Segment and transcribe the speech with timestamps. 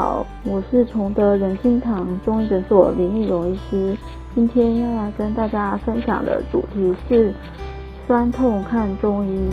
[0.00, 3.94] 好，我是崇德仁心堂中医诊所林义荣医师。
[4.34, 7.34] 今天要来跟大家分享的主题是
[8.06, 9.50] 酸痛看中医。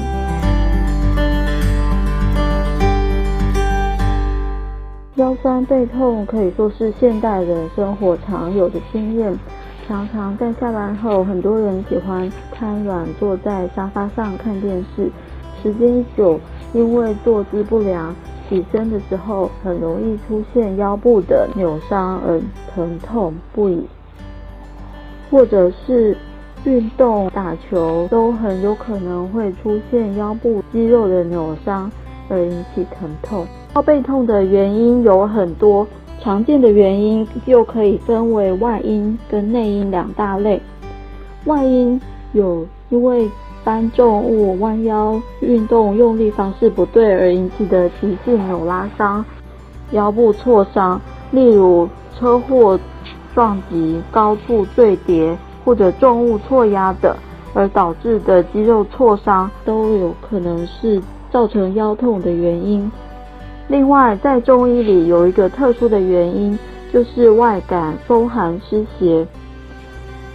[5.15, 9.37] 腰酸背痛可以说是现代人生活常有的经验。
[9.85, 15.11] 常常在下班后，很多人喜欢瘫软坐在沙发上看电视，
[15.61, 16.39] 时间一久，
[16.71, 18.15] 因为坐姿不良，
[18.49, 22.41] 起身的时候很容易出现腰部的扭伤而
[22.73, 23.85] 疼痛不已。
[25.29, 26.17] 或者是
[26.63, 31.91] 运动打球都很有可能会出现腰部肌肉的扭伤
[32.29, 33.45] 而引起疼痛。
[33.75, 35.85] 腰背痛的原因有很多，
[36.21, 40.61] 常见的原因又可以分为外因跟内因两大类。
[41.45, 41.99] 外因
[42.33, 43.29] 有因为
[43.67, 49.25] 搬重物、弯腰运动用力方式不对而引起的急性扭拉伤、
[49.91, 51.01] 腰部挫伤，
[51.31, 52.79] 例如车祸。
[53.35, 57.15] 撞击、高处坠跌或者重物错压等，
[57.53, 62.91] 而导致的肌肉挫伤，都有可能是造成腰痛的原因。
[63.67, 66.57] 另外，在中医里有一个特殊的原因，
[66.91, 69.27] 就是外感风寒湿邪。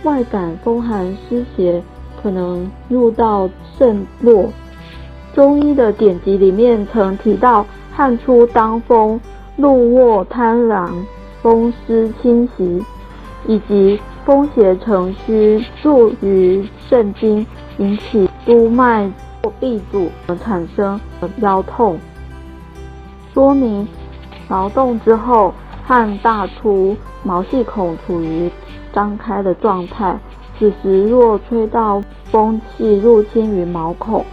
[0.04, 1.82] 外感风寒湿邪
[2.22, 4.48] 可能入到肾络。
[5.34, 9.20] 中医的典籍里面曾提到，汗出当风，
[9.56, 11.04] 怒卧贪狼。
[11.42, 12.84] 风湿侵袭，
[13.48, 17.44] 以及风邪成虚入于肾经，
[17.78, 19.10] 引起督脉
[19.42, 21.00] 或闭阻而产生
[21.38, 21.98] 腰痛。
[23.34, 23.88] 说明
[24.48, 25.52] 劳动之后
[25.84, 28.48] 汗大出，毛细孔处于
[28.92, 30.16] 张开的状态，
[30.62, 34.24] 此时若吹到风气入侵于毛孔，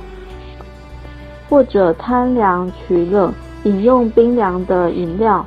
[1.49, 5.43] 或者贪凉取冷，饮用冰凉的饮料，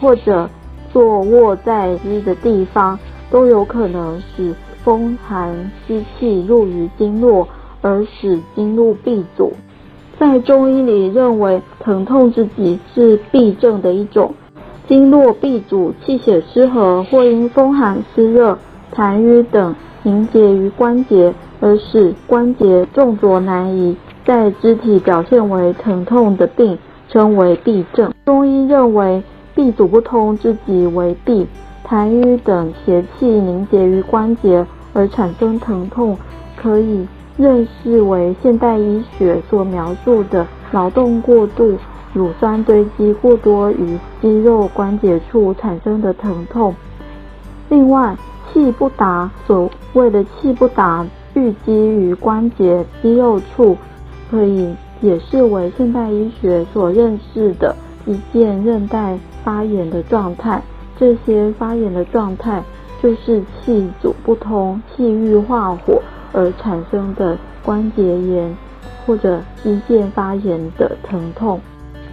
[0.00, 0.48] 或者。
[0.90, 2.98] 坐卧在湿的地方，
[3.30, 7.46] 都有可能使风寒湿气入于经络，
[7.82, 9.52] 而使经络闭阻。
[10.18, 14.32] 在中医里认为，疼痛之疾是痹症的一种，
[14.88, 18.58] 经络闭阻、气血失和，或因风寒湿热、
[18.94, 19.74] 痰瘀等
[20.08, 26.78] 凝结于关节，而使关节重浊难移，在肢体表现为疼痛的病，
[27.10, 28.12] 称为痹症。
[28.24, 29.22] 中医认为。
[29.56, 31.44] 痹阻不通之疾为痹，
[31.84, 36.16] 痰瘀等邪气凝结于关节而产生疼痛，
[36.56, 37.04] 可以
[37.36, 41.76] 认识为现代医学所描述的劳动过度、
[42.12, 46.72] 乳酸堆积过多于肌肉关节处产生的疼痛。
[47.68, 48.16] 另外，
[48.52, 53.76] 气不达，所谓的气不达郁积于关节肌肉处，
[54.30, 57.74] 可以解释为现代医学所认识的
[58.06, 59.18] 一件韧带。
[59.44, 60.62] 发炎的状态，
[60.98, 62.62] 这些发炎的状态
[63.02, 66.02] 就是气阻不通、气郁化火
[66.34, 68.54] 而产生的关节炎
[69.06, 71.58] 或者肌腱发炎的疼痛。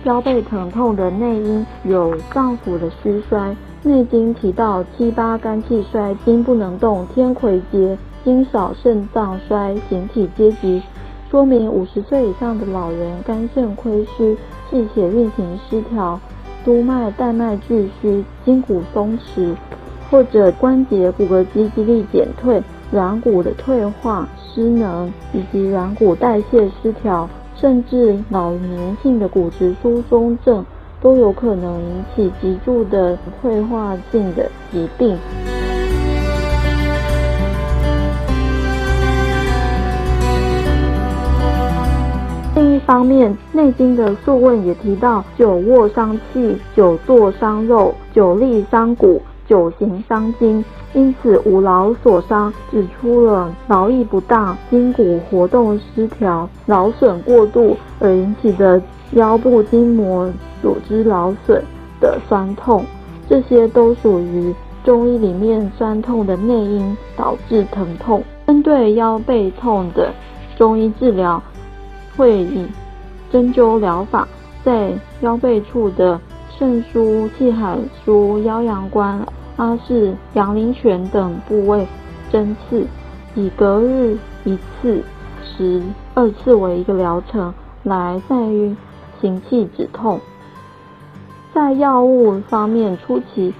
[0.05, 3.39] 腰背疼痛的内因有脏腑的虚衰，
[3.81, 10.79] 《内经》提到七八肝气衰，筋不能动，天癸竭，精少，肾脏衰，形体皆急，
[11.31, 14.37] 说明五十岁以上的老人肝肾亏虚，
[14.69, 16.19] 气血运行失调。
[16.63, 19.55] 督脉、带脉俱虚，筋骨松弛，
[20.11, 22.61] 或者关节骨骼肌肌力减退，
[22.91, 30.65] 软骨的退化、失能，以及软骨代谢失调，甚至老年性的骨质疏松症，
[31.01, 35.17] 都有可能引起脊柱的退化性的疾病。
[42.55, 50.63] 另一方面，《内经》的《素问》也提到：久卧伤气，久坐伤肉，久立伤骨，久行伤筋。
[50.93, 58.81] 因此，五劳所伤，指出了劳逸不当、筋骨活动失调、劳损过度而引起的
[59.11, 60.31] 腰部筋膜
[60.61, 61.63] 组织劳损
[61.99, 62.85] 的酸痛。
[63.27, 64.53] 这些都属于
[64.83, 68.23] 中医里面酸痛的内因导致疼痛。
[68.47, 70.13] 针对腰背痛的
[70.57, 71.41] 中医治疗。
[72.17, 72.65] 会以
[73.29, 74.25] 针灸疗法
[74.63, 76.17] 在腰背处的
[76.57, 79.25] 肾腧、气海腧、腰阳关、
[79.57, 81.85] 阿是、阳陵泉等部位
[82.31, 82.85] 针刺，
[83.35, 85.03] 以隔日一次、
[85.43, 85.81] 十
[86.13, 87.53] 二次为一个疗程，
[87.83, 88.73] 来在于
[89.19, 90.19] 行气止痛。
[91.53, 93.53] 在药物方面，初期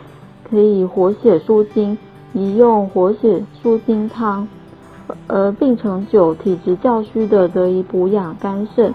[0.49, 1.97] 可以活血舒筋，
[2.33, 4.47] 宜用活血舒筋汤；
[5.27, 8.93] 而病程久、体质较虚的，则以补养肝肾、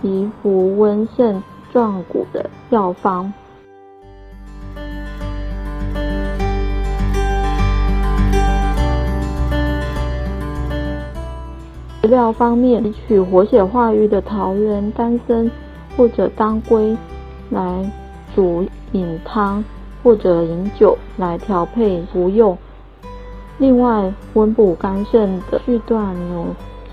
[0.00, 3.32] 宜服温肾壮骨的药方。
[12.12, 15.50] 食疗方面，提取活血化瘀的桃仁、丹参
[15.96, 16.94] 或者当归
[17.48, 17.90] 来。
[18.34, 19.62] 煮饮汤
[20.02, 22.56] 或者饮酒来调配服用。
[23.58, 26.46] 另外，温补肝肾的续断牛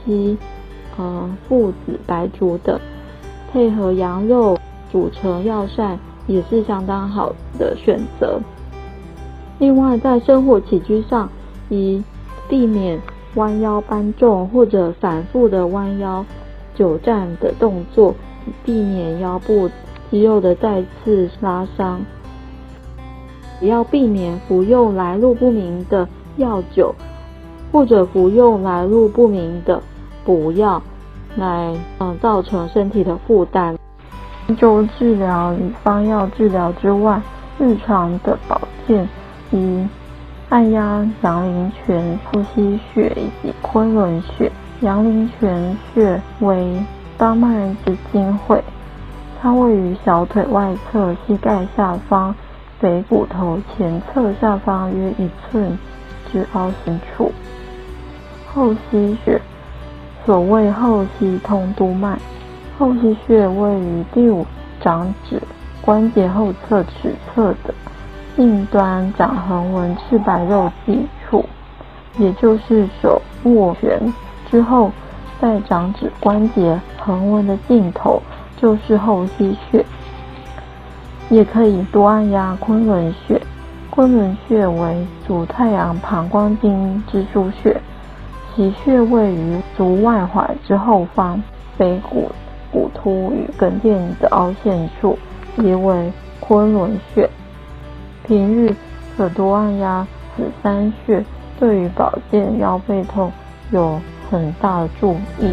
[0.06, 0.38] 膝、
[0.98, 2.78] 呃附子、白术等，
[3.52, 4.58] 配合羊肉
[4.92, 8.40] 煮成药膳，也是相当好的选择。
[9.60, 11.30] 另外，在生活起居上，
[11.70, 12.04] 宜
[12.50, 13.00] 避免
[13.36, 16.26] 弯腰搬重或者反复的弯腰
[16.76, 18.14] 久站的动作，
[18.64, 19.70] 避免腰部。
[20.12, 22.02] 肌肉的再次拉伤，
[23.62, 26.96] 也要避免服用来路不明的药酒，
[27.72, 29.80] 或者服用来路不明的
[30.26, 30.82] 补药，
[31.36, 33.78] 来嗯造成身体的负担。
[34.58, 37.22] 就治疗与方药治疗之外，
[37.60, 39.08] 日常的保健
[39.52, 39.88] 以
[40.50, 44.52] 按压阳陵泉、腹溪穴以及昆仑穴。
[44.82, 46.84] 阳陵泉穴为
[47.18, 48.64] 当脉之经会。
[49.42, 52.34] 它位于小腿外侧膝盖下方
[52.80, 55.78] 腓骨头前侧下方约一寸
[56.32, 57.32] 之凹陷处。
[58.48, 59.40] 后溪穴，
[60.26, 62.18] 所谓后溪通督脉。
[62.78, 64.48] 后溪穴位于第五
[64.82, 65.42] 掌指
[65.82, 67.74] 关节后侧尺侧的
[68.40, 71.44] 近端掌横纹赤白肉际处，
[72.18, 74.00] 也就是手握拳
[74.50, 74.90] 之后，
[75.42, 78.22] 在掌指关节横纹的尽头。
[78.56, 79.86] 就是后溪穴，
[81.30, 83.42] 也可以多按压昆仑穴。
[83.90, 87.82] 昆仑穴为足太阳膀胱经之腧穴，
[88.56, 91.42] 其穴位于足外踝之后方，
[91.78, 92.32] 腓骨
[92.72, 95.20] 骨突与跟腱的凹陷处，
[95.58, 97.30] 即为昆仑穴。
[98.30, 98.72] 平日
[99.18, 100.06] 可多按压
[100.36, 101.26] 此三穴，
[101.60, 103.32] 对于保健腰背痛
[103.72, 104.00] 有
[104.30, 105.52] 很大的助益。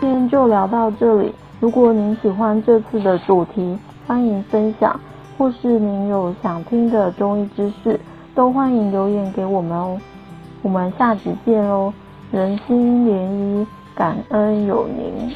[0.00, 1.34] 今天就聊到这里。
[1.58, 3.76] 如果您喜欢这次的主题，
[4.06, 5.00] 欢迎分享，
[5.36, 7.98] 或是您有想听的中医知识，
[8.36, 9.98] 都欢迎留言给我们哦。
[10.62, 11.92] 我们下集见喽！
[12.30, 15.34] 人心涟漪，感恩有您。